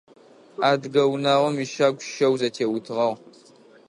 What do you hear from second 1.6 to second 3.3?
ищагу щэу зэтеутыгъагъ.